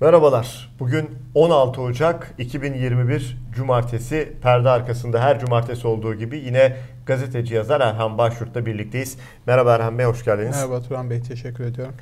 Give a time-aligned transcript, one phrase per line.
[0.00, 0.70] Merhabalar.
[0.78, 4.32] Bugün 16 Ocak 2021 Cumartesi.
[4.42, 6.76] Perde arkasında her cumartesi olduğu gibi yine
[7.06, 9.16] gazeteci yazar Erhan Başyurt'la birlikteyiz.
[9.46, 10.56] Merhaba Erhan Bey, hoş geldiniz.
[10.56, 11.94] Merhaba Turan Bey, teşekkür ediyorum.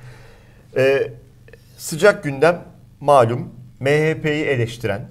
[0.77, 1.13] Ee,
[1.77, 2.65] sıcak gündem
[3.01, 5.09] malum MHP'yi eleştiren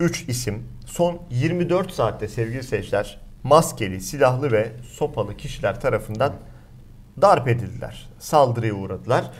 [0.00, 6.32] 3 isim son 24 saatte sevgili seyirciler maskeli, silahlı ve sopalı kişiler tarafından
[7.22, 8.08] darp edildiler.
[8.18, 9.30] Saldırıya uğradılar.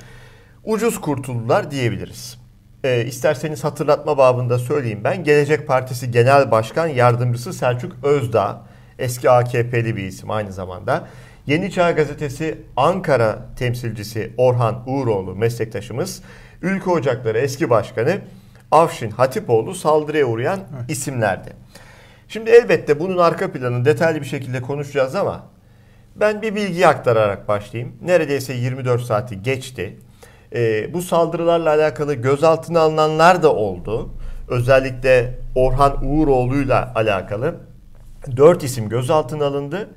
[0.64, 2.47] Ucuz kurtuldular diyebiliriz.
[2.88, 5.24] Ee, isterseniz hatırlatma babında söyleyeyim ben.
[5.24, 8.62] Gelecek Partisi Genel Başkan Yardımcısı Selçuk Özdağ,
[8.98, 11.08] eski AKP'li bir isim aynı zamanda.
[11.46, 16.22] Yeni Çağ Gazetesi Ankara temsilcisi Orhan Uğuroğlu meslektaşımız,
[16.62, 18.18] Ülke Ocakları eski başkanı
[18.70, 20.90] Avşin Hatipoğlu saldırıya uğrayan evet.
[20.90, 21.52] isimlerdi.
[22.28, 25.46] Şimdi elbette bunun arka planını detaylı bir şekilde konuşacağız ama
[26.16, 27.96] ben bir bilgi aktararak başlayayım.
[28.02, 29.96] Neredeyse 24 saati geçti.
[30.54, 34.10] E, bu saldırılarla alakalı gözaltına alınanlar da oldu.
[34.48, 37.56] Özellikle Orhan Uğuroğlu'yla alakalı
[38.36, 39.88] 4 isim gözaltına alındı.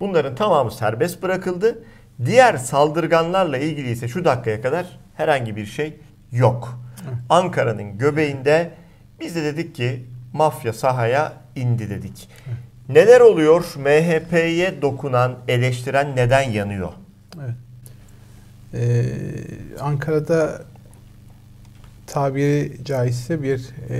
[0.00, 1.84] Bunların tamamı serbest bırakıldı.
[2.24, 5.96] Diğer saldırganlarla ilgili ise şu dakikaya kadar herhangi bir şey
[6.32, 6.78] yok.
[7.28, 8.70] Ankara'nın göbeğinde
[9.20, 12.28] biz de dedik ki mafya sahaya indi dedik.
[12.88, 13.64] Neler oluyor?
[13.76, 16.92] MHP'ye dokunan, eleştiren neden yanıyor?
[18.74, 19.04] Ee,
[19.80, 20.62] Ankara'da
[22.06, 23.96] tabiri caizse bir e,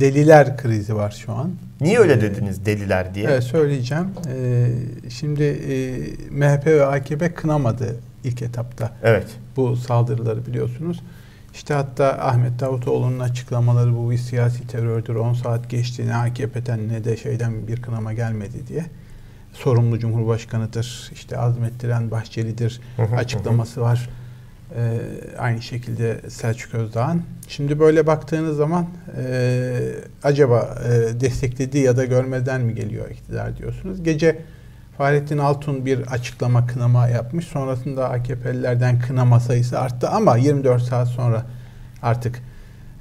[0.00, 1.52] deliler krizi var şu an.
[1.80, 3.26] Niye öyle ee, dediniz deliler diye?
[3.30, 4.06] Evet söyleyeceğim.
[4.28, 4.68] Ee,
[5.10, 5.98] şimdi e,
[6.30, 8.92] MHP ve AKP kınamadı ilk etapta.
[9.02, 9.26] Evet.
[9.56, 11.02] Bu saldırıları biliyorsunuz.
[11.54, 15.14] İşte hatta Ahmet Davutoğlu'nun açıklamaları bu bir siyasi terördür.
[15.14, 18.84] 10 saat geçti ne AKP'den ne de şeyden bir kınama gelmedi diye.
[19.52, 21.10] Sorumlu Cumhurbaşkanıdır.
[21.12, 22.80] İşte azmettiren Bahçeli'dir
[23.16, 24.08] açıklaması var.
[24.76, 24.98] Ee,
[25.38, 27.22] aynı şekilde Selçuk Özdağ'ın.
[27.48, 28.86] Şimdi böyle baktığınız zaman
[29.16, 29.74] e,
[30.22, 34.02] acaba e, desteklediği ya da görmeden mi geliyor iktidar diyorsunuz.
[34.02, 34.38] Gece
[34.98, 37.46] Fahrettin Altun bir açıklama kınama yapmış.
[37.46, 41.46] Sonrasında AKP'lilerden kınama sayısı arttı ama 24 saat sonra
[42.02, 42.42] artık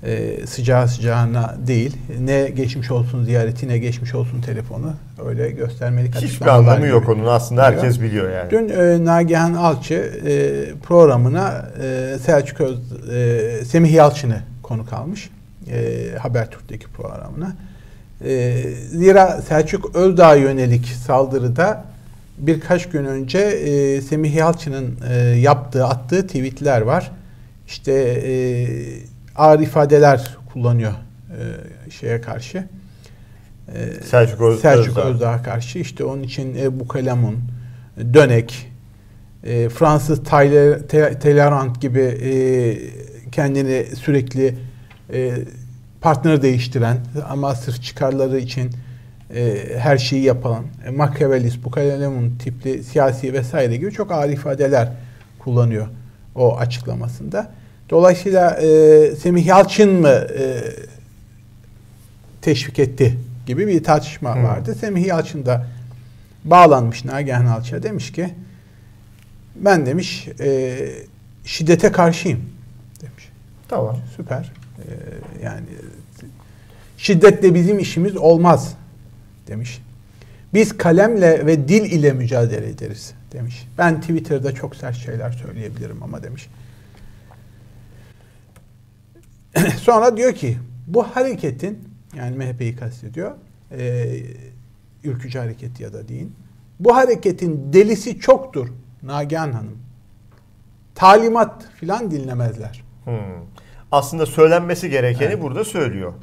[0.04, 4.94] e, sıcağı sıcağına değil ne geçmiş olsun ziyareti ne geçmiş olsun telefonu
[5.26, 8.52] öyle göstermelik Hiçbir anlamı yok onun aslında herkes biliyor yani.
[8.52, 9.94] Dün e, Nagihan Alçı
[10.26, 12.80] e, programına e, Selçuk Öz,
[13.14, 15.30] e, Semih Yalçın'ı konuk almış.
[15.72, 17.56] E, Habertürk'teki programına.
[18.26, 21.86] E, zira Selçuk Özdağ yönelik saldırıda
[22.38, 27.12] birkaç gün önce e, Semih Yalçın'ın e, yaptığı, attığı tweetler var.
[27.68, 27.94] İşte
[28.26, 28.32] e,
[29.36, 30.92] ağır ifadeler kullanıyor
[31.32, 32.68] e, şeye karşı.
[33.76, 35.04] E, Selçuk, Öz, Selçuk Özdağ.
[35.04, 35.80] Özdağ'a karşı.
[35.80, 37.40] İşte onun için e, Bukalemun,
[38.14, 38.72] Dönek,
[39.44, 42.32] e, Fransız Talleyrand gibi e,
[43.32, 44.56] kendini sürekli
[45.14, 45.34] e,
[46.02, 46.98] partner değiştiren
[47.30, 48.72] ama sırf çıkarları için
[49.36, 54.90] e, her şeyi yapan, e, Machiavellis, Bukalemun tipli siyasi vesaire gibi çok ağır ifadeler
[55.40, 55.88] kullanıyor
[56.36, 57.52] o açıklamasında.
[57.92, 60.64] Dolayısıyla e, Semih Yalçın mı e,
[62.42, 64.44] teşvik etti gibi bir tartışma hmm.
[64.44, 64.76] vardı.
[64.76, 65.68] Semih Yalçın da
[66.44, 68.30] bağlanmış Nagihan Alçı'ya demiş ki
[69.56, 70.78] ben demiş e,
[71.46, 72.40] şiddete karşıyım
[73.02, 73.30] demiş.
[73.68, 73.98] Tamam.
[74.16, 74.52] Süper.
[74.78, 74.86] E,
[75.44, 75.66] yani
[76.98, 78.74] şiddetle bizim işimiz olmaz
[79.48, 79.82] demiş.
[80.54, 83.68] Biz kalemle ve dil ile mücadele ederiz demiş.
[83.78, 86.48] Ben Twitter'da çok sert şeyler söyleyebilirim ama demiş.
[89.82, 90.58] Sonra diyor ki
[90.88, 91.80] bu hareketin
[92.16, 93.32] yani MHP'yi kastediyor.
[93.72, 94.08] E,
[95.04, 96.36] ülkücü hareket ya da deyin.
[96.80, 98.68] Bu hareketin delisi çoktur
[99.04, 99.78] Nagihan Hanım.
[100.96, 102.84] Talimat filan dinlemezler.
[103.04, 103.14] Hmm.
[103.92, 105.42] Aslında söylenmesi gerekeni evet.
[105.42, 106.14] burada söylüyor.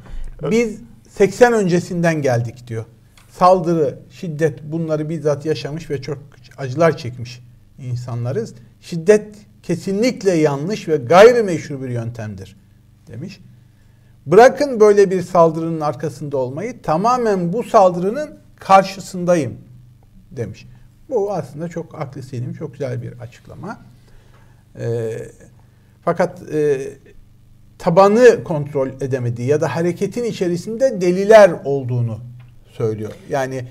[0.51, 0.79] Biz
[1.09, 2.85] 80 öncesinden geldik diyor.
[3.29, 6.17] Saldırı, şiddet bunları bizzat yaşamış ve çok
[6.57, 7.41] acılar çekmiş
[7.79, 8.53] insanlarız.
[8.81, 12.55] Şiddet kesinlikle yanlış ve gayrimeşru bir yöntemdir
[13.09, 13.39] demiş.
[14.25, 19.57] Bırakın böyle bir saldırının arkasında olmayı tamamen bu saldırının karşısındayım
[20.31, 20.67] demiş.
[21.09, 23.79] Bu aslında çok aklı selim, çok güzel bir açıklama.
[24.79, 25.11] E,
[26.05, 26.79] fakat e,
[27.77, 32.19] tabanı kontrol edemediği ya da hareketin içerisinde deliler olduğunu
[32.71, 33.11] söylüyor.
[33.29, 33.65] Yani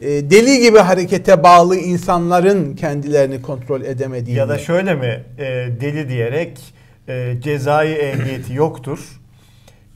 [0.00, 4.38] e, deli gibi harekete bağlı insanların kendilerini kontrol edemediğini.
[4.38, 5.44] Ya da şöyle mi e,
[5.80, 6.74] deli diyerek
[7.08, 9.20] e, cezai ehliyeti yoktur.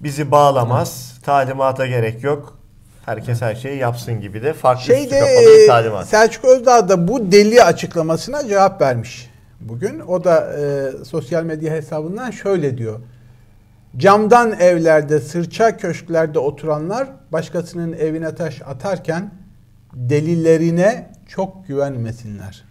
[0.00, 1.18] Bizi bağlamaz.
[1.22, 2.58] Talimata gerek yok.
[3.06, 6.08] Herkes her şeyi yapsın gibi de farklı Şeyde, kapalı bir talimat.
[6.08, 9.30] Selçuk Özdağ da bu deli açıklamasına cevap vermiş
[9.60, 10.00] bugün.
[10.00, 13.00] O da e, sosyal medya hesabından şöyle diyor.
[13.96, 19.30] Camdan evlerde, sırça köşklerde oturanlar başkasının evine taş atarken
[19.94, 22.69] delillerine çok güvenmesinler.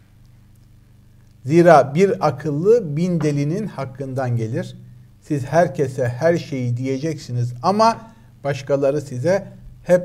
[1.50, 4.78] Zira bir akıllı bin delinin hakkından gelir.
[5.22, 7.98] Siz herkese her şeyi diyeceksiniz ama
[8.44, 9.48] başkaları size
[9.84, 10.02] hep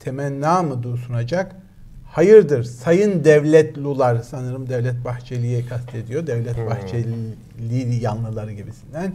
[0.00, 1.56] temenna mı sunacak?
[2.04, 6.26] Hayırdır sayın devletlular sanırım Devlet Bahçeli'ye kastediyor.
[6.26, 6.66] Devlet hmm.
[6.66, 9.12] Bahçeli yanlıları gibisinden.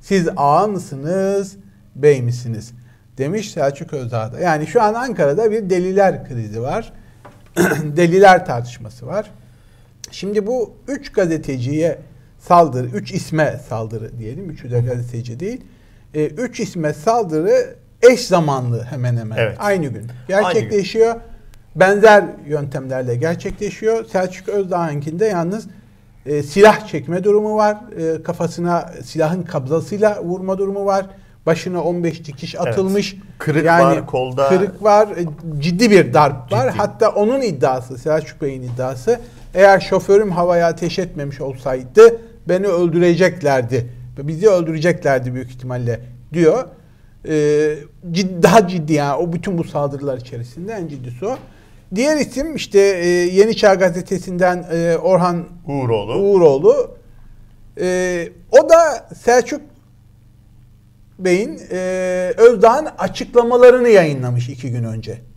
[0.00, 1.56] Siz ağa mısınız,
[1.96, 2.72] bey misiniz?
[3.18, 4.40] Demiş Selçuk Özdağ'da.
[4.40, 6.92] Yani şu an Ankara'da bir deliler krizi var.
[7.96, 9.30] deliler tartışması var.
[10.10, 11.98] Şimdi bu üç gazeteciye
[12.38, 14.50] saldırı, üç isme saldırı diyelim.
[14.50, 15.60] Üçü de gazeteci değil.
[16.14, 19.36] E, üç isme saldırı eş zamanlı hemen hemen.
[19.36, 19.56] Evet.
[19.60, 21.08] Aynı gün gerçekleşiyor.
[21.08, 21.30] Aynı gün.
[21.76, 24.04] Benzer yöntemlerle gerçekleşiyor.
[24.04, 25.66] Selçuk Özdağ'ınkinde yalnız
[26.26, 27.76] e, silah çekme durumu var.
[27.98, 31.06] E, kafasına silahın kabzasıyla vurma durumu var.
[31.46, 33.14] Başına 15 dikiş atılmış.
[33.14, 33.24] Evet.
[33.38, 34.48] Kırık yani, var kolda.
[34.48, 35.08] Kırık var.
[35.08, 35.24] E,
[35.62, 36.58] ciddi bir darp ciddi.
[36.58, 36.74] var.
[36.76, 39.20] Hatta onun iddiası, Selçuk Bey'in iddiası
[39.54, 43.86] eğer şoförüm havaya ateş etmemiş olsaydı beni öldüreceklerdi.
[44.18, 46.00] Bizi öldüreceklerdi büyük ihtimalle
[46.32, 46.64] diyor.
[47.28, 47.74] Ee,
[48.10, 51.36] ciddi, daha ciddi yani o bütün bu saldırılar içerisinde en ciddisi o.
[51.94, 56.14] Diğer isim işte e, Yeni Çağ Gazetesi'nden e, Orhan Uğuroğlu.
[56.14, 56.96] Uğuroğlu.
[57.80, 59.60] E, o da Selçuk
[61.18, 61.78] Bey'in e,
[62.36, 65.29] Özdağ'ın açıklamalarını yayınlamış iki gün önce.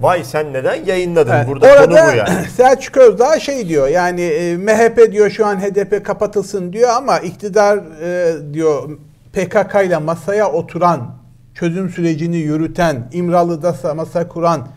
[0.00, 1.32] Vay sen neden yayınladın?
[1.32, 2.46] Evet, Burada orada konu bu yani.
[2.56, 7.78] Selçuk Özdağ şey diyor yani e, MHP diyor şu an HDP kapatılsın diyor ama iktidar
[8.02, 8.98] e, diyor
[9.32, 11.14] PKK ile masaya oturan,
[11.54, 14.68] çözüm sürecini yürüten, İmralı'da masa kuran,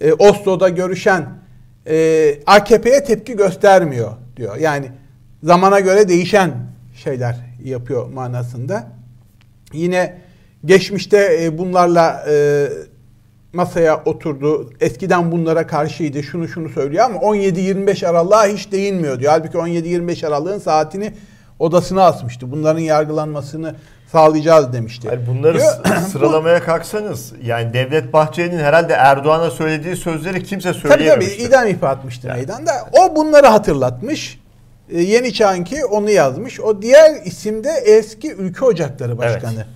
[0.00, 1.26] e, Oslo'da görüşen
[1.88, 4.56] e, AKP'ye tepki göstermiyor diyor.
[4.56, 4.86] Yani
[5.42, 6.50] zamana göre değişen
[6.94, 8.86] şeyler yapıyor manasında.
[9.72, 10.18] Yine
[10.64, 12.68] geçmişte e, bunlarla e,
[13.56, 14.72] masaya oturdu.
[14.80, 16.22] Eskiden bunlara karşıydı.
[16.22, 19.32] Şunu şunu söylüyor ama 17-25 Aralık'a hiç değinmiyor diyor.
[19.32, 21.12] Halbuki 17-25 Aralık'ın saatini
[21.58, 22.52] odasına asmıştı.
[22.52, 23.74] Bunların yargılanmasını
[24.12, 25.06] sağlayacağız demişti.
[25.06, 25.72] Yani bunları diyor,
[26.12, 31.34] sıralamaya kalksanız yani Devlet Bahçeli'nin herhalde Erdoğan'a söylediği sözleri kimse söyleyememiştir.
[31.38, 32.36] Tabii tabii idam ihbar atmıştı yani.
[32.36, 32.72] meydanda.
[32.92, 34.40] O bunları hatırlatmış.
[34.90, 36.60] Ee, Yeni Çağ'ınki onu yazmış.
[36.60, 39.54] O diğer isimde eski Ülke Ocakları Başkanı.
[39.56, 39.66] Evet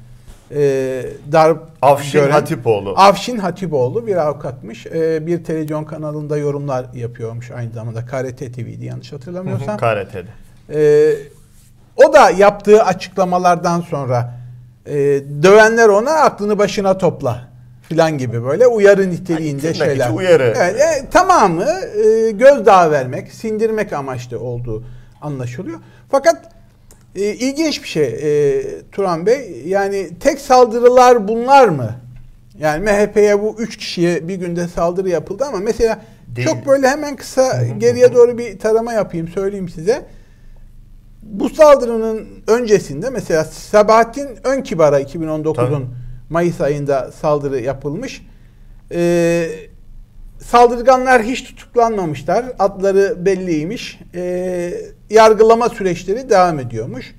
[0.55, 1.03] e,
[1.33, 2.95] darp Afşin gören, Hatipoğlu.
[2.97, 4.87] Afşin Hatipoğlu bir avukatmış.
[4.87, 8.07] E, bir televizyon kanalında yorumlar yapıyormuş aynı zamanda.
[8.07, 9.77] KRT TV'di yanlış hatırlamıyorsam.
[9.77, 10.27] KRT'de.
[10.75, 11.15] E,
[11.97, 14.35] o da yaptığı açıklamalardan sonra
[14.87, 14.95] e,
[15.43, 17.51] dövenler ona aklını başına topla
[17.83, 20.11] filan gibi böyle uyarı niteliğinde yani, şeyler.
[20.11, 20.55] Uyarı.
[20.57, 21.67] Evet, e, tamamı
[22.05, 24.85] e, gözdağı vermek, sindirmek amaçlı olduğu
[25.21, 25.79] anlaşılıyor.
[26.11, 26.60] Fakat
[27.17, 28.63] e, ilginç bir şey e,
[28.93, 29.63] Turan Bey.
[29.67, 31.97] Yani tek saldırılar bunlar mı?
[32.59, 36.01] Yani MHP'ye bu üç kişiye bir günde saldırı yapıldı ama mesela
[36.37, 36.49] Değil.
[36.49, 40.07] çok böyle hemen kısa geriye doğru bir tarama yapayım söyleyeyim size.
[41.23, 45.85] Bu saldırının öncesinde mesela Sabahattin Önkibar'a 2019'un
[46.31, 48.27] Mayıs ayında saldırı yapılmış.
[48.93, 49.51] Ee,
[50.45, 52.45] Saldırganlar hiç tutuklanmamışlar.
[52.59, 54.01] Adları belliymiş.
[54.15, 54.75] E,
[55.11, 57.15] yargılama süreçleri devam ediyormuş.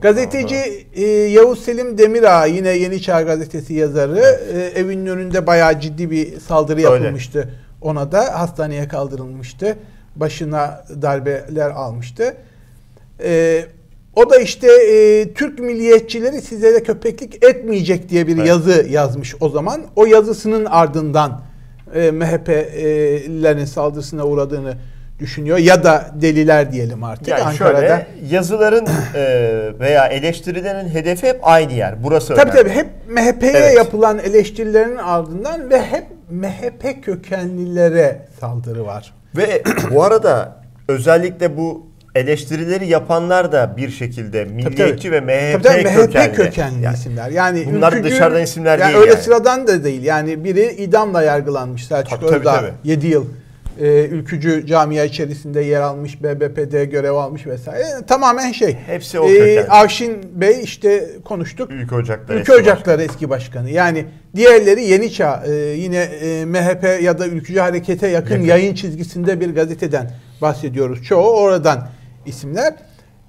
[0.00, 4.18] Gazeteci e, Yavuz Selim Demirağ yine Yeni Çağ Gazetesi yazarı
[4.52, 4.76] evet.
[4.76, 7.38] e, evinin önünde bayağı ciddi bir saldırı yapılmıştı.
[7.38, 7.50] Öyle.
[7.80, 9.78] Ona da hastaneye kaldırılmıştı.
[10.16, 12.36] Başına darbeler almıştı.
[13.24, 13.64] E,
[14.16, 18.48] o da işte e, Türk milliyetçileri size de köpeklik etmeyecek diye bir evet.
[18.48, 19.82] yazı yazmış o zaman.
[19.96, 21.51] O yazısının ardından
[21.94, 24.74] e, MHP'lerin saldırısına uğradığını
[25.18, 27.80] düşünüyor ya da deliler diyelim artık yani Ankara'da.
[27.80, 29.24] Şöyle, yazıların e,
[29.80, 32.04] veya eleştirilerin hedefi hep aynı yer.
[32.04, 32.62] Burası tabii önemli.
[32.62, 33.76] Tabii hep MHP'ye evet.
[33.76, 39.14] yapılan eleştirilerin ardından ve hep MHP kökenlilere saldırı var.
[39.36, 39.62] Ve
[39.94, 40.56] bu arada
[40.88, 45.12] özellikle bu eleştirileri yapanlar da bir şekilde milliyetçi tabii, tabii.
[45.12, 46.28] ve MHP, tabii, tabii, kökenli.
[46.28, 47.30] MHP kökenli yani, isimler.
[47.30, 49.00] Yani bunlar ülkücü, dışarıdan isimler yani değil.
[49.00, 49.22] Öyle yani.
[49.22, 50.02] sıradan da değil.
[50.02, 52.52] Yani biri idamla yargılanmış Selçuk tabii, Özdağ.
[52.52, 52.90] Tabii, tabii.
[52.90, 53.26] 7 yıl
[53.80, 57.86] e, ülkücü camia içerisinde yer almış, BBP'de görev almış vesaire.
[57.86, 58.76] Yani tamamen şey.
[58.86, 59.50] Hepsi o kökenli.
[59.50, 61.70] E, Avşin Bey işte konuştuk.
[61.70, 63.02] Ülke Ocakları, Ülke eski, Ocakları başkanı.
[63.02, 63.70] eski başkanı.
[63.70, 64.04] Yani
[64.36, 69.40] diğerleri Yeni Çağ, e, yine e, MHP ya da Ülkücü Harekete yakın, yakın yayın çizgisinde
[69.40, 70.10] bir gazeteden
[70.42, 71.02] bahsediyoruz.
[71.04, 71.88] Çoğu oradan
[72.26, 72.74] isimler.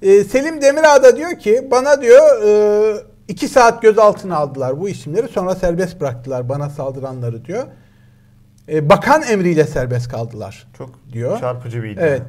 [0.02, 2.96] Ee, Selim Demirağ da diyor ki bana diyor e,
[3.28, 7.64] iki saat gözaltına aldılar bu isimleri sonra serbest bıraktılar bana saldıranları diyor.
[8.68, 10.66] E, bakan emriyle serbest kaldılar.
[10.78, 11.40] Çok diyor.
[11.40, 12.06] çarpıcı bir iddia.
[12.06, 12.22] Evet.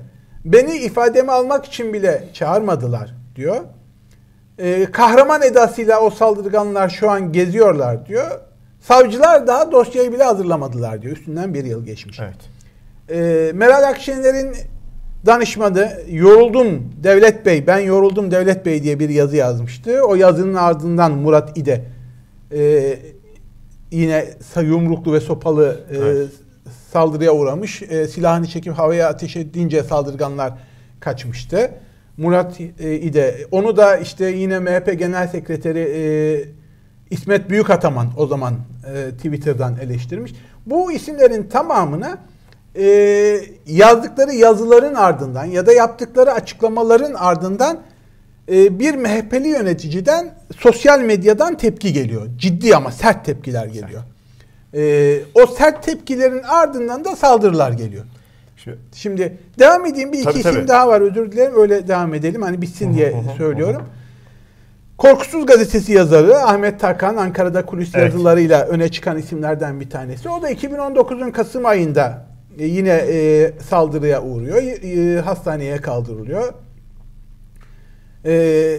[0.46, 3.58] Beni ifademi almak için bile çağırmadılar diyor.
[4.58, 8.32] e, kahraman edasıyla o saldırganlar şu an geziyorlar diyor.
[8.82, 11.18] Savcılar daha dosyayı bile hazırlamadılar diyor.
[11.18, 12.20] Üstünden bir yıl geçmiş.
[12.20, 12.36] Evet.
[13.10, 14.56] E, Meral Akşener'in
[15.26, 20.02] danışmanı yoruldum Devlet Bey ben yoruldum Devlet Bey diye bir yazı yazmıştı.
[20.04, 21.86] O yazının ardından Murat İde
[22.52, 23.00] e,
[23.92, 24.26] yine
[24.62, 26.30] yumruklu ve sopalı e, evet.
[26.92, 27.82] saldırıya uğramış.
[27.82, 30.54] E, silahını çekip havaya ateş edince saldırganlar
[31.00, 31.72] kaçmıştı.
[32.18, 36.04] Murat e, İde onu da işte yine MHP Genel Sekreteri e,
[37.10, 38.54] İsmet Büyükataman o zaman
[38.94, 40.34] e, Twitter'dan eleştirmiş.
[40.66, 42.18] Bu isimlerin tamamına
[42.78, 47.80] e, yazdıkları yazıların ardından ya da yaptıkları açıklamaların ardından
[48.52, 52.28] e, bir MHP'li yöneticiden sosyal medyadan tepki geliyor.
[52.38, 54.02] Ciddi ama sert tepkiler geliyor.
[54.74, 58.06] E, o sert tepkilerin ardından da saldırılar geliyor.
[58.58, 60.68] Şimdi, Şimdi devam edeyim bir iki tabii, isim tabii.
[60.68, 63.84] daha var özür dilerim öyle devam edelim hani bitsin diye söylüyorum.
[64.98, 68.14] Korkusuz gazetesi yazarı Ahmet Takan Ankara'da kulis evet.
[68.14, 70.30] yazılarıyla öne çıkan isimlerden bir tanesi.
[70.30, 72.26] O da 2019'un Kasım ayında
[72.60, 74.58] e, yine e, saldırıya uğruyor.
[74.58, 76.54] E, hastaneye kaldırılıyor.
[78.26, 78.78] E,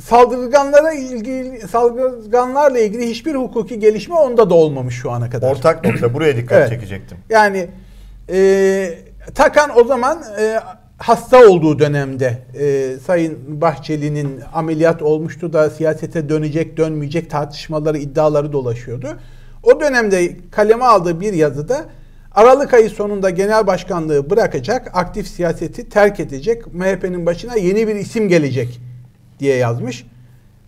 [0.00, 5.50] saldırganlara ilgili saldırganlarla ilgili hiçbir hukuki gelişme onda da olmamış şu ana kadar.
[5.50, 6.68] Ortak nokta buraya dikkat evet.
[6.68, 7.18] çekecektim.
[7.30, 7.68] Yani
[8.32, 8.98] e,
[9.34, 10.60] Takan o zaman e,
[10.98, 19.08] hasta olduğu dönemde e, Sayın Bahçeli'nin ameliyat olmuştu da siyasete dönecek dönmeyecek tartışmaları iddiaları dolaşıyordu.
[19.62, 21.84] O dönemde kaleme aldığı bir yazıda
[22.34, 28.28] Aralık ayı sonunda genel başkanlığı bırakacak, aktif siyaseti terk edecek, MHP'nin başına yeni bir isim
[28.28, 28.80] gelecek
[29.40, 30.06] diye yazmış.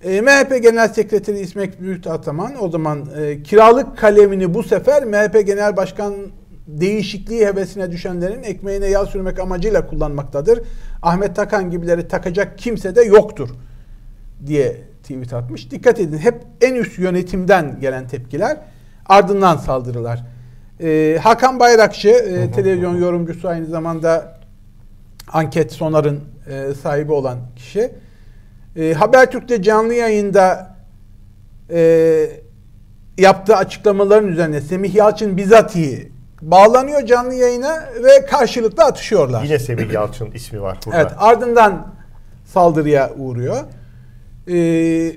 [0.04, 5.46] E, MHP Genel Sekreteri İsmet Büyük Ataman o zaman e, kiralık kalemini bu sefer MHP
[5.46, 6.14] Genel Başkan
[6.66, 10.60] değişikliği hevesine düşenlerin ekmeğine yağ sürmek amacıyla kullanmaktadır.
[11.02, 13.48] Ahmet Takan gibileri takacak kimse de yoktur
[14.46, 15.70] diye tweet atmış.
[15.70, 18.56] Dikkat edin hep en üst yönetimden gelen tepkiler
[19.06, 20.35] ardından saldırılar.
[20.80, 24.38] Ee, Hakan Bayrakçı e, televizyon yorumcusu aynı zamanda
[25.32, 27.92] anket sonarın e, sahibi olan kişi.
[28.76, 30.76] E, Habertürk'te canlı yayında
[31.70, 32.26] e,
[33.18, 39.44] yaptığı açıklamaların üzerine Semih Yalçın bizatihi bağlanıyor canlı yayına ve karşılıklı atışıyorlar.
[39.44, 41.00] Yine Semih Yalçın ismi var burada.
[41.00, 41.86] Evet ardından
[42.44, 43.56] saldırıya uğruyor.
[44.48, 45.12] Ee,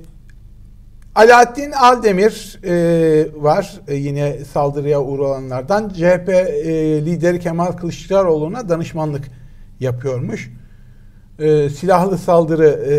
[1.20, 5.90] Alaaddin Aldemir e, var e, yine saldırıya uğrayanlardan.
[5.90, 9.26] CHP e, lideri Kemal Kılıçdaroğlu'na danışmanlık
[9.80, 10.52] yapıyormuş.
[11.40, 12.96] E, silahlı saldırı e,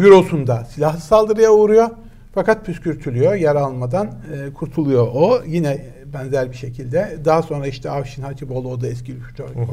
[0.00, 1.90] bürosunda silahlı saldırıya uğruyor.
[2.34, 3.34] Fakat püskürtülüyor.
[3.34, 5.42] Yara almadan e, kurtuluyor o.
[5.46, 7.18] Yine benzer bir şekilde.
[7.24, 9.16] Daha sonra işte Avşin Hatipoğlu o da eski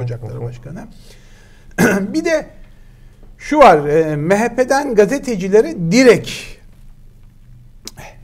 [0.03, 0.88] Ocakları Başkanı.
[2.13, 2.45] bir de
[3.38, 3.88] şu var.
[3.88, 6.54] E, MHP'den gazetecileri direkt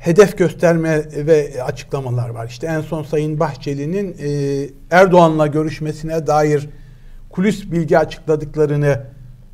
[0.02, 2.48] hedef gösterme ve açıklamalar var.
[2.48, 6.70] İşte en son Sayın Bahçeli'nin e, Erdoğan'la görüşmesine dair
[7.30, 9.00] kulis bilgi açıkladıklarını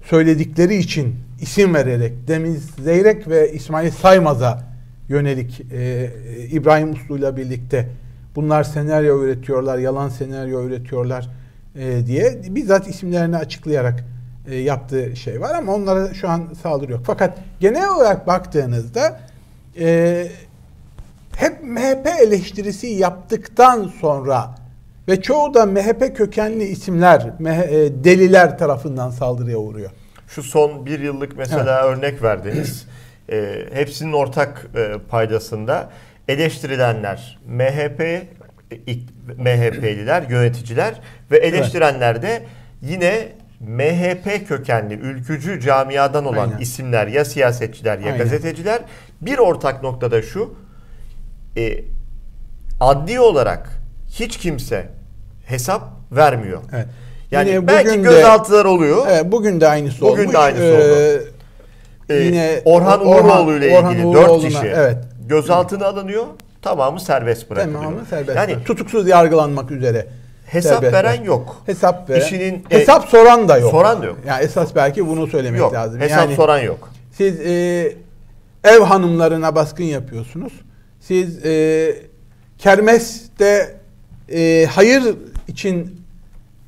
[0.04, 4.64] söyledikleri için isim vererek Deniz Zeyrek ve İsmail Saymaz'a
[5.10, 6.10] yönelik e,
[6.52, 7.90] İbrahim Uslu'yla birlikte
[8.36, 11.30] bunlar senaryo üretiyorlar, yalan senaryo üretiyorlar
[11.76, 14.04] e, diye bizzat isimlerini açıklayarak
[14.64, 17.02] yaptığı şey var ama onlara şu an saldırı yok.
[17.06, 19.20] Fakat genel olarak baktığınızda
[19.80, 20.28] e,
[21.36, 24.56] hep MHP eleştirisi yaptıktan sonra
[25.08, 29.92] ve çoğu da MHP kökenli isimler, e, deliler tarafından saldırıya uğruyor.
[30.28, 31.98] Şu son bir yıllık mesela evet.
[31.98, 32.88] örnek verdiniz.
[33.32, 35.90] e, hepsinin ortak e, paydasında
[36.28, 38.28] eleştirilenler MHP
[39.38, 42.44] MHP'liler, yöneticiler ve eleştirenler de
[42.82, 43.28] yine
[43.60, 46.58] MHP kökenli ülkücü camiadan olan Aynen.
[46.58, 48.18] isimler ya siyasetçiler ya Aynen.
[48.18, 48.82] gazeteciler
[49.22, 50.54] bir ortak noktada şu
[51.58, 51.84] e,
[52.80, 53.70] adli olarak
[54.10, 54.90] hiç kimse
[55.46, 56.62] hesap vermiyor.
[56.74, 56.88] Evet.
[57.32, 59.06] Yani Yine belki gözaltılar oluyor.
[59.10, 60.20] Evet, bugün de aynısı bugün olmuş.
[60.20, 61.24] Bugün de aynısı ee, oldu.
[62.10, 64.98] Ee, yine Orhan Uğuroğlu ile ilgili dört kişi evet.
[65.28, 66.26] gözaltına alınıyor.
[66.62, 67.82] Tamamı serbest bırakılıyor.
[67.82, 68.38] Tamamı serbest.
[68.38, 70.08] Yani tutuksuz yargılanmak üzere.
[70.48, 71.62] Hesap veren yok.
[71.66, 72.26] Hesap veren.
[72.26, 73.72] İşinin hesap e, soran da yok.
[73.72, 74.18] Soran da yok.
[74.28, 76.02] Yani esas belki bunu söylemek yok, lazım.
[76.02, 76.90] Hesap yani, soran yok.
[77.12, 77.96] Siz e,
[78.64, 80.54] ev hanımlarına baskın yapıyorsunuz.
[81.00, 81.96] Siz e,
[82.58, 83.76] kermeste
[84.34, 85.16] e, hayır
[85.48, 86.02] için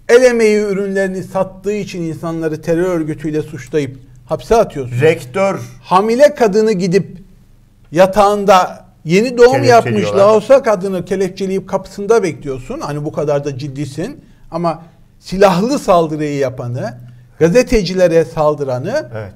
[0.09, 5.01] el emeği ürünlerini sattığı için insanları terör örgütüyle suçlayıp hapse atıyorsunuz.
[5.01, 5.59] Rektör.
[5.83, 7.17] Hamile kadını gidip
[7.91, 12.79] yatağında yeni doğum yapmış Laosa kadını kelepçeleyip kapısında bekliyorsun.
[12.79, 14.21] Hani bu kadar da ciddisin.
[14.51, 14.83] Ama
[15.19, 16.97] silahlı saldırıyı yapanı,
[17.39, 19.33] gazetecilere saldıranı evet.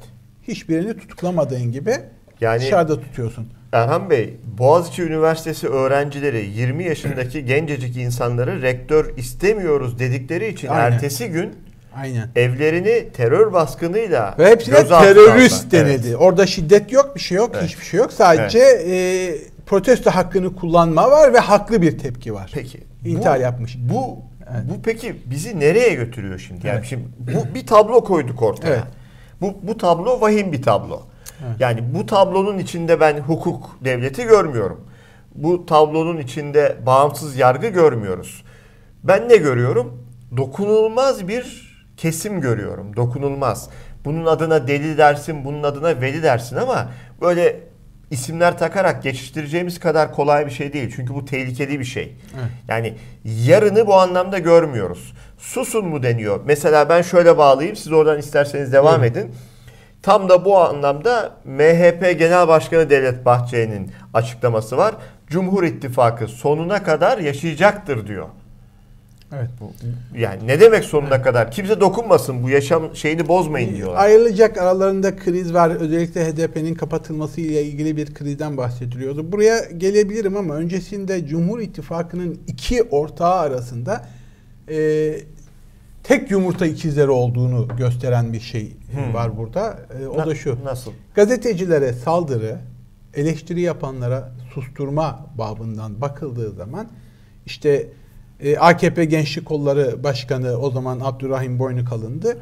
[0.47, 1.95] hiçbirini tutuklamadığın gibi
[2.41, 3.47] yani, dışarıda tutuyorsun.
[3.71, 10.91] Erhan Bey, Boğaziçi Üniversitesi öğrencileri 20 yaşındaki gencecik insanları rektör istemiyoruz dedikleri için Aynen.
[10.91, 11.53] ertesi gün
[11.95, 12.29] Aynen.
[12.35, 16.07] Evlerini terör baskınıyla ve hepsine terörist denildi.
[16.07, 16.17] Evet.
[16.19, 17.63] Orada şiddet yok, bir şey yok, evet.
[17.63, 18.13] hiçbir şey yok.
[18.13, 18.87] Sadece evet.
[18.87, 22.51] e, protesto hakkını kullanma var ve haklı bir tepki var.
[22.53, 22.83] Peki.
[23.05, 23.77] İntihar bu, yapmış.
[23.79, 24.17] Bu
[24.51, 24.63] evet.
[24.69, 26.67] bu peki bizi nereye götürüyor şimdi?
[26.67, 26.85] Yani evet.
[26.89, 28.73] şimdi bu bir tablo koyduk ortaya.
[28.73, 28.83] Evet.
[29.41, 31.01] Bu bu tablo vahim bir tablo.
[31.47, 31.55] Evet.
[31.59, 34.87] Yani bu tablonun içinde ben hukuk devleti görmüyorum.
[35.35, 38.43] Bu tablonun içinde bağımsız yargı görmüyoruz.
[39.03, 40.07] Ben ne görüyorum?
[40.37, 42.95] Dokunulmaz bir kesim görüyorum.
[42.95, 43.69] Dokunulmaz.
[44.05, 46.89] Bunun adına deli dersin, bunun adına veli dersin ama
[47.21, 47.59] böyle
[48.13, 50.93] isimler takarak geçiştireceğimiz kadar kolay bir şey değil.
[50.95, 52.03] Çünkü bu tehlikeli bir şey.
[52.35, 52.51] Evet.
[52.67, 52.93] Yani
[53.23, 55.13] yarını bu anlamda görmüyoruz.
[55.37, 56.39] Susun mu deniyor?
[56.45, 57.75] Mesela ben şöyle bağlayayım.
[57.75, 59.17] Siz oradan isterseniz devam evet.
[59.17, 59.35] edin.
[60.01, 64.95] Tam da bu anlamda MHP Genel Başkanı Devlet Bahçeli'nin açıklaması var.
[65.27, 68.27] Cumhur İttifakı sonuna kadar yaşayacaktır diyor.
[69.37, 69.49] Evet.
[70.15, 71.23] Yani ne demek sonuna evet.
[71.23, 71.51] kadar?
[71.51, 73.97] Kimse dokunmasın bu yaşam şeyini bozmayın diyorlar.
[73.97, 75.69] Ayrılacak aralarında kriz var.
[75.69, 79.31] Özellikle HDP'nin kapatılması ile ilgili bir krizden bahsediliyordu.
[79.31, 84.05] Buraya gelebilirim ama öncesinde Cumhur İttifakı'nın iki ortağı arasında
[84.69, 85.15] e,
[86.03, 89.13] tek yumurta ikizleri olduğunu gösteren bir şey hmm.
[89.13, 89.79] var burada.
[90.01, 90.57] E, o Na, da şu.
[90.65, 90.91] Nasıl?
[91.15, 92.57] Gazetecilere saldırı,
[93.13, 96.87] eleştiri yapanlara susturma babından bakıldığı zaman
[97.45, 97.87] işte
[98.43, 102.37] e, AKP Gençlik Kolları Başkanı o zaman Abdurrahim Boynu kalındı.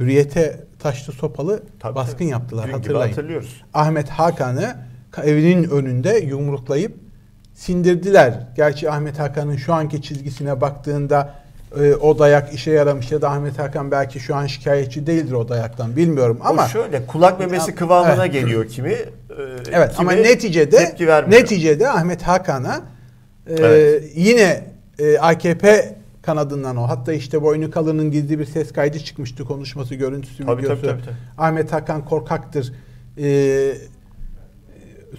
[0.00, 2.28] Hürriyete taşlı sopalı tabii, baskın tabii.
[2.28, 3.08] yaptılar Gün hatırlayın.
[3.08, 3.62] Hatırlıyoruz.
[3.74, 4.76] Ahmet Hakan'ı
[5.24, 6.94] evinin önünde yumruklayıp
[7.54, 8.46] sindirdiler.
[8.56, 11.34] Gerçi Ahmet Hakan'ın şu anki çizgisine baktığında
[11.80, 15.48] e, o dayak işe yaramış ya da Ahmet Hakan belki şu an şikayetçi değildir o
[15.48, 16.64] dayaktan bilmiyorum ama.
[16.64, 18.32] O şöyle kulak memesi kıvamına evet.
[18.32, 18.92] geliyor kimi.
[18.92, 19.06] E,
[19.72, 20.94] evet kimi ama neticede
[21.28, 22.80] neticede Ahmet Hakan'a
[23.46, 24.12] e, evet.
[24.14, 24.64] yine
[24.98, 26.88] e, AKP kanadından o.
[26.88, 30.82] Hatta işte Boynu Kalın'ın gizli bir ses kaydı çıkmıştı konuşması, görüntüsü, tabii, videosu.
[30.82, 31.16] Tabii, tabii, tabii.
[31.38, 32.72] Ahmet Hakan korkaktır.
[33.18, 33.74] E,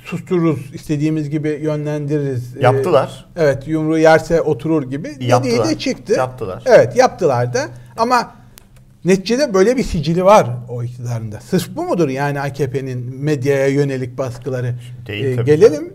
[0.04, 2.58] sustururuz, istediğimiz gibi yönlendiririz.
[2.58, 3.26] E, yaptılar.
[3.36, 5.08] Ee, evet, yumruğu yerse oturur gibi.
[5.20, 5.44] Yaptılar.
[5.44, 6.14] Dediği de çıktı.
[6.14, 6.64] Yaptılar.
[6.66, 7.68] Evet, yaptılar da.
[7.98, 8.36] Ama
[9.06, 11.40] neticede böyle bir sicili var o iktidarında.
[11.40, 14.76] Sırf bu mudur yani AKP'nin medyaya yönelik baskıları?
[15.08, 15.94] Değil, ee, gelelim.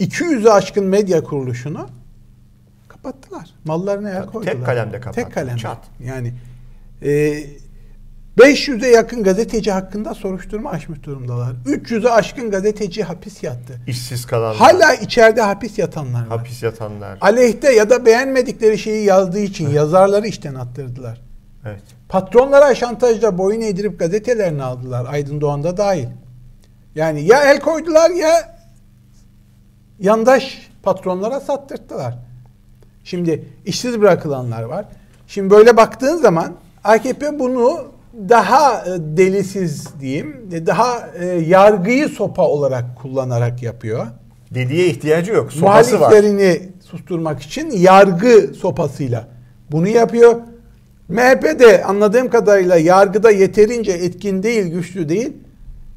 [0.00, 1.88] 200'ü aşkın medya kuruluşunu
[3.02, 3.54] kapattılar.
[3.64, 4.52] Mallarını el koydular.
[4.52, 5.24] Tek kalemde kapattılar.
[5.24, 5.60] Tek kalemde.
[5.60, 5.78] Çat.
[6.04, 6.34] Yani
[7.02, 7.44] e,
[8.38, 11.52] 500'e yakın gazeteci hakkında soruşturma açmış durumdalar.
[11.66, 13.80] 300'e aşkın gazeteci hapis yattı.
[13.86, 14.56] İşsiz kalanlar.
[14.56, 16.38] Hala içeride hapis yatanlar var.
[16.38, 17.18] Hapis yatanlar.
[17.20, 21.20] Aleyhte ya da beğenmedikleri şeyi yazdığı için yazarları işten attırdılar.
[21.66, 21.82] Evet.
[22.08, 25.06] Patronlara şantajla boyun eğdirip gazetelerini aldılar.
[25.08, 26.08] Aydın Doğan'da dahil.
[26.94, 28.58] Yani ya el koydular ya
[29.98, 32.31] yandaş patronlara sattırttılar.
[33.04, 34.84] Şimdi işsiz bırakılanlar var.
[35.26, 36.52] Şimdi böyle baktığın zaman
[36.84, 37.84] AKP bunu
[38.28, 44.06] daha e, delisiz diyeyim, daha e, yargıyı sopa olarak kullanarak yapıyor.
[44.54, 45.52] Dediye ihtiyacı yok.
[45.52, 46.58] Sopası Muhaliflerini var.
[46.90, 49.28] susturmak için yargı sopasıyla
[49.70, 50.34] bunu yapıyor.
[51.08, 55.32] MHP de anladığım kadarıyla yargıda yeterince etkin değil, güçlü değil.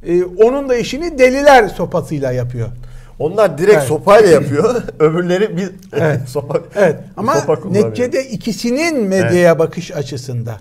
[0.07, 2.69] Ee, onun da işini deliler sopasıyla yapıyor.
[3.19, 3.87] Onlar direkt evet.
[3.87, 4.83] sopayla yapıyor.
[4.99, 6.21] Öbürleri bir evet.
[6.27, 6.61] sopa.
[6.75, 6.99] Evet.
[7.17, 9.59] Ama sopa neticede ikisinin medyaya evet.
[9.59, 10.57] bakış açısında,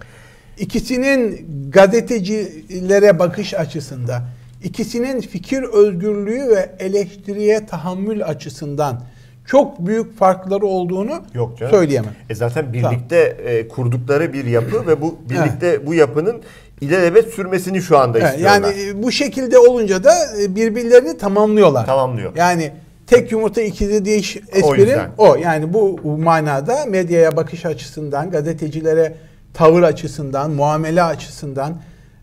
[0.58, 4.22] ikisinin gazetecilere bakış açısında,
[4.64, 9.00] ikisinin fikir özgürlüğü ve eleştiriye tahammül açısından
[9.46, 11.72] çok büyük farkları olduğunu Yok canım.
[11.72, 12.12] söyleyemem.
[12.30, 13.52] E zaten birlikte tamam.
[13.52, 15.86] e, kurdukları bir yapı ve bu birlikte evet.
[15.86, 16.42] bu yapının
[16.80, 18.74] ilelebet sürmesini şu anda evet, istiyorlar.
[18.74, 21.86] Yani bu şekilde olunca da e, birbirlerini tamamlıyorlar.
[21.86, 22.36] Tamamlıyor.
[22.36, 22.72] Yani
[23.06, 25.36] tek yumurta ikizi diye esprim o, o.
[25.36, 29.14] Yani bu manada medyaya bakış açısından, gazetecilere
[29.54, 31.76] tavır açısından, muamele açısından,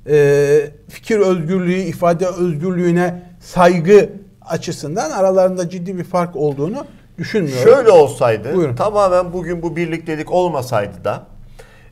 [0.10, 4.10] e, fikir özgürlüğü, ifade özgürlüğüne saygı
[4.42, 6.86] açısından aralarında ciddi bir fark olduğunu
[7.18, 7.64] düşünmüyorum.
[7.64, 8.76] Şöyle olsaydı, Buyurun.
[8.76, 11.24] tamamen bugün bu birliktelik olmasaydı da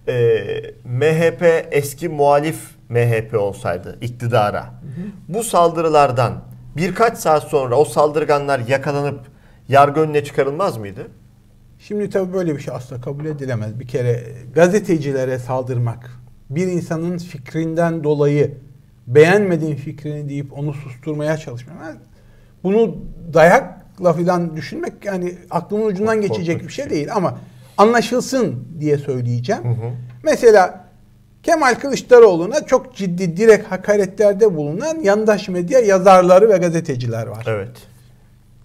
[0.09, 5.05] e, MHP eski muhalif MHP olsaydı iktidara hı hı.
[5.27, 6.41] bu saldırılardan
[6.77, 9.19] birkaç saat sonra o saldırganlar yakalanıp
[9.69, 11.07] yargı önüne çıkarılmaz mıydı?
[11.79, 13.79] Şimdi tabii böyle bir şey asla kabul edilemez.
[13.79, 16.11] Bir kere gazetecilere saldırmak,
[16.49, 18.57] bir insanın fikrinden dolayı
[19.07, 21.97] beğenmediğin fikrini deyip onu susturmaya çalışmak.
[22.63, 22.97] Bunu
[23.33, 27.39] dayakla falan düşünmek yani aklımın ucundan Çok geçecek bir şey, şey değil ama
[27.79, 29.63] anlaşılsın diye söyleyeceğim.
[29.63, 29.91] Hı hı.
[30.23, 30.89] Mesela
[31.43, 37.45] Kemal Kılıçdaroğlu'na çok ciddi direkt hakaretlerde bulunan yandaş medya yazarları ve gazeteciler var.
[37.47, 37.71] Evet.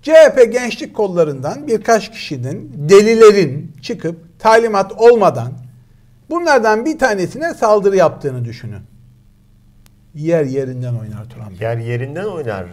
[0.03, 5.53] CHP gençlik kollarından birkaç kişinin, delilerin çıkıp talimat olmadan
[6.31, 8.83] bunlardan bir tanesine saldırı yaptığını düşünün.
[10.15, 11.57] Yer yerinden oynar Turan Bey.
[11.61, 12.65] Yer yerinden oynar.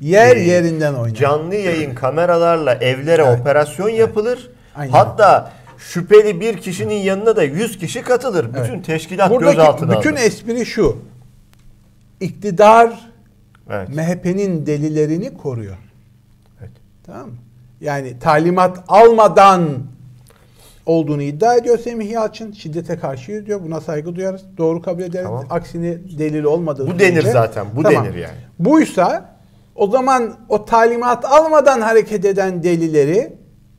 [0.00, 1.14] Yer ee, yerinden oynar.
[1.14, 3.40] Canlı yayın kameralarla evlere evet.
[3.40, 3.98] operasyon evet.
[3.98, 4.50] yapılır.
[4.76, 4.92] Aynen.
[4.92, 5.52] Hatta
[5.92, 8.46] şüpheli bir kişinin yanına da 100 kişi katılır.
[8.56, 8.64] Evet.
[8.64, 10.20] Bütün teşkilat Buradaki gözaltına bütün alır.
[10.20, 10.98] espri şu.
[12.20, 13.10] İktidar
[13.70, 13.88] evet.
[13.88, 15.76] MHP'nin delilerini koruyor.
[16.60, 16.70] Evet.
[17.06, 17.34] Tamam mı?
[17.80, 19.68] Yani talimat almadan
[20.86, 22.52] olduğunu iddia ediyor Semih Yalçın.
[22.52, 23.60] Şiddete karşıyız diyor.
[23.64, 24.42] Buna saygı duyarız.
[24.58, 25.26] Doğru kabul ederiz.
[25.26, 25.46] Tamam.
[25.50, 27.66] Aksini delil olmadığı Bu denir zaten.
[27.76, 28.04] Bu tamam.
[28.04, 28.38] denir yani.
[28.58, 29.34] Buysa
[29.74, 33.32] o zaman o talimat almadan hareket eden delileri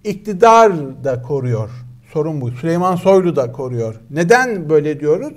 [0.04, 1.70] iktidar da koruyor.
[2.16, 2.52] Sorun bu.
[2.52, 3.96] Süleyman Soylu da koruyor.
[4.10, 5.34] Neden böyle diyoruz?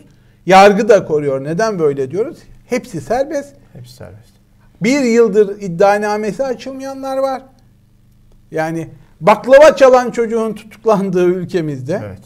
[0.47, 1.45] Yargı da koruyor.
[1.45, 2.39] Neden böyle diyoruz?
[2.67, 3.55] Hepsi serbest.
[3.73, 4.33] Hepsi serbest.
[4.83, 7.43] Bir yıldır iddianamesi açılmayanlar var.
[8.51, 8.89] Yani
[9.21, 12.01] baklava çalan çocuğun tutuklandığı ülkemizde.
[12.05, 12.23] Evet.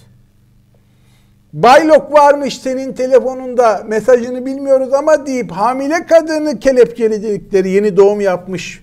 [1.53, 8.83] Baylok varmış senin telefonunda mesajını bilmiyoruz ama deyip hamile kadını kelepçeledikleri yeni doğum yapmış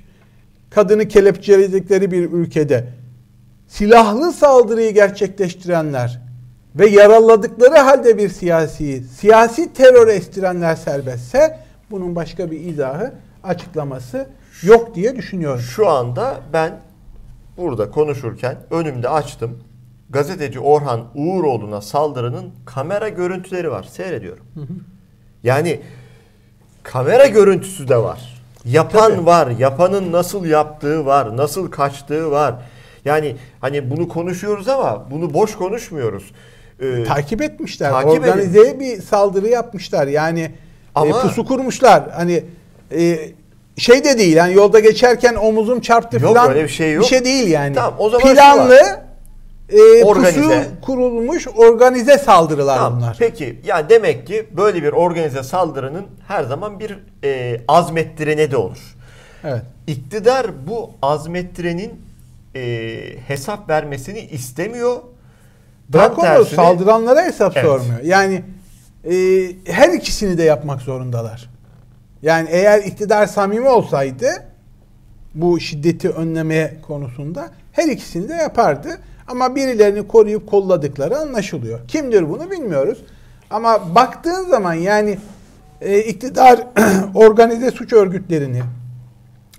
[0.69, 2.98] kadını kelepçeledikleri bir ülkede
[3.69, 6.21] silahlı saldırıyı gerçekleştirenler
[6.75, 11.59] ve yaraladıkları halde bir siyasi, siyasi terör estirenler serbestse
[11.91, 14.27] bunun başka bir izahı, açıklaması
[14.63, 15.59] yok diye düşünüyorum.
[15.59, 16.79] Şu anda ben
[17.57, 19.63] burada konuşurken önümde açtım.
[20.09, 23.83] Gazeteci Orhan Uğuroğlu'na saldırının kamera görüntüleri var.
[23.83, 24.45] Seyrediyorum.
[24.53, 24.73] Hı hı.
[25.43, 25.81] Yani
[26.83, 28.43] kamera görüntüsü de var.
[28.65, 29.25] Yapan Tabii.
[29.25, 29.47] var.
[29.47, 31.37] Yapanın nasıl yaptığı var.
[31.37, 32.55] Nasıl kaçtığı var.
[33.09, 36.31] Yani hani bunu konuşuyoruz ama bunu boş konuşmuyoruz.
[36.81, 37.91] Ee, takip etmişler.
[37.91, 38.79] Takip Organize edin.
[38.79, 40.07] bir saldırı yapmışlar.
[40.07, 40.51] Yani e,
[40.95, 42.11] ama, e, pusu kurmuşlar.
[42.11, 42.43] Hani
[42.91, 43.19] e,
[43.77, 44.35] şey de değil.
[44.35, 46.49] Yani yolda geçerken omuzum çarptı yok, falan.
[46.49, 47.03] Öyle bir şey yok.
[47.03, 47.75] Bir şey değil yani.
[47.75, 48.79] Tamam, o zaman Planlı
[49.69, 50.41] e, organize.
[50.41, 53.15] pusu kurulmuş organize saldırılar tamam, bunlar.
[53.19, 58.95] Peki yani demek ki böyle bir organize saldırının her zaman bir e, azmettirene de olur.
[59.43, 59.61] Evet.
[59.87, 62.08] İktidar bu azmettirenin
[62.55, 64.97] e, hesap vermesini istemiyor.
[65.89, 67.65] Bırak onu saldıranlara hesap evet.
[67.65, 68.01] sormuyor.
[68.03, 68.43] Yani
[69.03, 69.13] e,
[69.65, 71.49] her ikisini de yapmak zorundalar.
[72.21, 74.27] Yani eğer iktidar samimi olsaydı
[75.35, 78.97] bu şiddeti önlemeye konusunda her ikisini de yapardı.
[79.27, 81.87] Ama birilerini koruyup kolladıkları anlaşılıyor.
[81.87, 82.99] Kimdir bunu bilmiyoruz.
[83.49, 85.17] Ama baktığın zaman yani
[85.81, 86.67] e, iktidar
[87.13, 88.61] organize suç örgütlerini,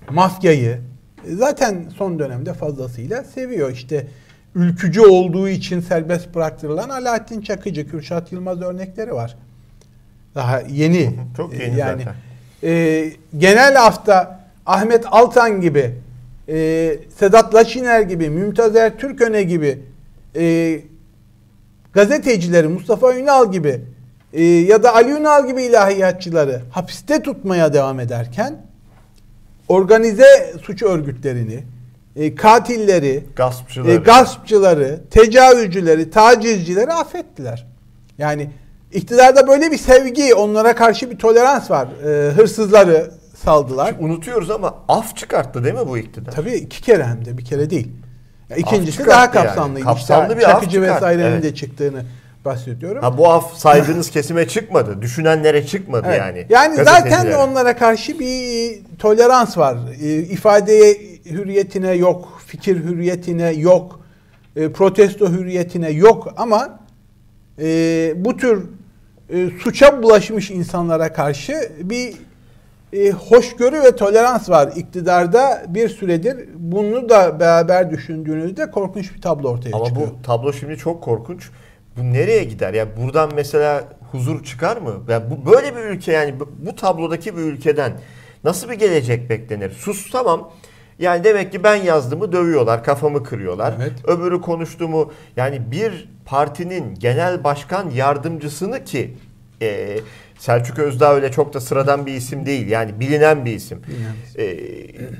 [0.09, 0.81] mafyayı,
[1.27, 3.71] zaten son dönemde fazlasıyla seviyor.
[3.71, 4.07] İşte
[4.55, 9.37] ülkücü olduğu için serbest bıraktırılan Alaaddin Çakıcı, Kürşat Yılmaz örnekleri var.
[10.35, 11.15] Daha yeni.
[11.37, 12.15] Çok yeni yani, zaten.
[12.63, 15.95] E, genel hafta Ahmet Altan gibi,
[16.49, 19.79] e, Sedat Laşiner gibi, Mümtazer Türköne gibi
[20.35, 20.79] e,
[21.93, 23.81] gazetecileri, Mustafa Ünal gibi
[24.33, 28.70] e, ya da Ali Ünal gibi ilahiyatçıları hapiste tutmaya devam ederken
[29.71, 31.63] organize suç örgütlerini,
[32.15, 33.91] e, katilleri, gaspçıları.
[33.91, 37.67] E, gaspçıları, tecavüzcüleri, tacizcileri affettiler.
[38.17, 38.51] Yani
[38.91, 41.87] iktidarda böyle bir sevgi, onlara karşı bir tolerans var.
[41.87, 43.89] E, hırsızları saldılar.
[43.89, 46.31] Şimdi unutuyoruz ama af çıkarttı değil mi bu iktidar?
[46.31, 47.91] Tabii iki kere hem de bir kere değil.
[48.49, 49.79] Ya ikincisi daha kapsamlıydı.
[49.79, 49.95] Yani.
[49.97, 51.43] Kapsamlı işte, bir af vesairenin evet.
[51.43, 52.03] de çıktığını
[52.45, 53.01] bahsediyorum.
[53.01, 55.01] Ha bu af saydığınız kesime çıkmadı.
[55.01, 56.19] Düşünenlere çıkmadı evet.
[56.19, 56.45] yani.
[56.49, 59.77] Yani zaten onlara karşı bir tolerans var.
[60.01, 63.99] E, ifadeye hürriyetine yok, fikir hürriyetine yok,
[64.55, 66.79] e, protesto hürriyetine yok ama
[67.61, 68.63] e, bu tür
[69.59, 72.13] suça bulaşmış insanlara karşı bir
[73.11, 76.49] hoşgörü ve tolerans var iktidarda bir süredir.
[76.55, 80.07] Bunu da beraber düşündüğünüzde korkunç bir tablo ortaya Ama çıkıyor.
[80.07, 81.49] Ama bu tablo şimdi çok korkunç
[81.97, 82.73] bu nereye gider?
[82.73, 85.03] Yani buradan mesela huzur çıkar mı?
[85.09, 87.93] Yani bu böyle bir ülke yani bu tablodaki bir ülkeden
[88.43, 89.71] nasıl bir gelecek beklenir?
[89.71, 90.51] Sus tamam.
[90.99, 93.73] Yani demek ki ben yazdığımı dövüyorlar, kafamı kırıyorlar.
[93.81, 93.91] Evet.
[94.07, 99.13] Öbürü konuştuğumu yani bir partinin genel başkan yardımcısını ki
[99.61, 99.99] e,
[100.39, 102.67] Selçuk Özdağ öyle çok da sıradan bir isim değil.
[102.67, 103.81] Yani bilinen bir isim.
[103.87, 104.13] Bilinen.
[104.37, 104.57] E,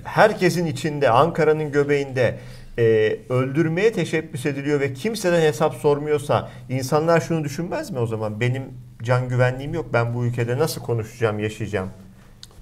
[0.04, 2.38] herkesin içinde, Ankara'nın göbeğinde
[2.78, 8.40] e, öldürmeye teşebbüs ediliyor ve kimseden hesap sormuyorsa insanlar şunu düşünmez mi o zaman?
[8.40, 8.64] Benim
[9.04, 9.86] can güvenliğim yok.
[9.94, 11.90] Ben bu ülkede nasıl konuşacağım, yaşayacağım?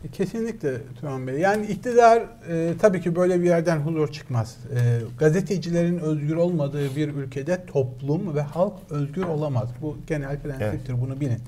[0.06, 1.40] E, kesinlikle Turan Bey.
[1.40, 4.58] Yani iktidar e, tabii ki böyle bir yerden huzur çıkmaz.
[4.76, 4.80] E,
[5.20, 9.70] gazetecilerin özgür olmadığı bir ülkede toplum ve halk özgür olamaz.
[9.82, 10.94] Bu genel prensiptir.
[10.94, 11.02] Evet.
[11.02, 11.40] Bunu bilin.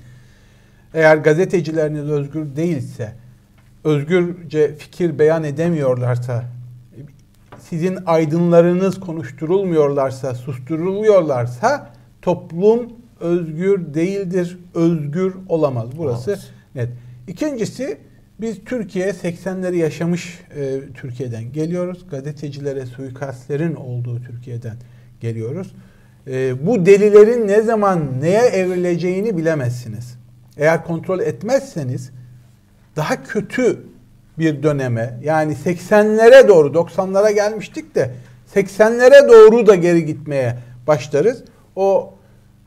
[0.94, 3.12] Eğer gazetecileriniz özgür değilse,
[3.84, 6.44] özgürce fikir beyan edemiyorlarsa,
[7.70, 11.90] sizin aydınlarınız konuşturulmuyorlarsa, susturuluyorlarsa
[12.22, 15.88] toplum özgür değildir, özgür olamaz.
[15.98, 16.48] Burası olamaz.
[16.74, 16.88] net.
[17.28, 17.98] İkincisi
[18.40, 22.06] biz Türkiye 80'leri yaşamış e, Türkiye'den geliyoruz.
[22.10, 24.76] Gazetecilere suikastlerin olduğu Türkiye'den
[25.20, 25.74] geliyoruz.
[26.26, 30.18] E, bu delilerin ne zaman neye evrileceğini bilemezsiniz.
[30.56, 32.10] Eğer kontrol etmezseniz
[32.96, 33.91] daha kötü
[34.42, 38.10] bir döneme yani 80'lere doğru 90'lara gelmiştik de
[38.54, 41.44] 80'lere doğru da geri gitmeye başlarız.
[41.76, 42.14] O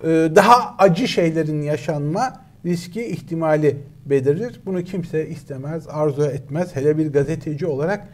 [0.04, 2.34] e, daha acı şeylerin yaşanma
[2.66, 4.62] riski ihtimali belirir.
[4.66, 6.76] Bunu kimse istemez, arzu etmez.
[6.76, 8.08] Hele bir gazeteci olarak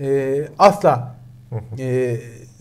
[0.00, 1.16] e, asla
[1.78, 2.16] e,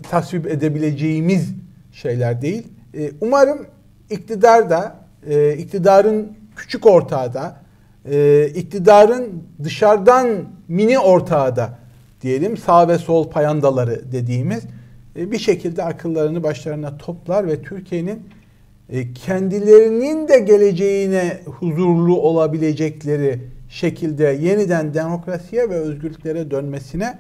[0.10, 1.54] tasvip edebileceğimiz
[1.92, 2.68] şeyler değil.
[2.98, 3.66] E, umarım
[4.10, 4.96] iktidar da,
[5.30, 7.62] e, iktidarın küçük ortağı da,
[8.06, 10.28] e, iktidarın dışarıdan
[10.68, 11.70] mini ortağı da
[12.22, 14.63] diyelim sağ ve sol payandaları dediğimiz
[15.16, 18.30] e, bir şekilde akıllarını başlarına toplar ve Türkiye'nin
[18.89, 23.39] e, kendilerinin de geleceğine huzurlu olabilecekleri
[23.70, 27.20] şekilde yeniden demokrasiye ve özgürlüklere dönmesine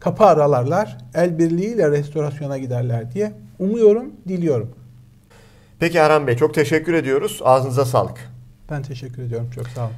[0.00, 0.98] kapı aralarlar.
[1.14, 4.70] El birliğiyle restorasyona giderler diye umuyorum, diliyorum.
[5.78, 7.40] Peki Erhan Bey çok teşekkür ediyoruz.
[7.44, 8.33] Ağzınıza sağlık.
[8.70, 9.50] Ben teşekkür ediyorum.
[9.54, 9.92] Çok sağ olun.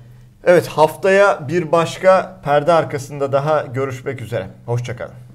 [0.44, 4.46] Evet haftaya bir başka perde arkasında daha görüşmek üzere.
[4.66, 5.25] Hoşçakalın.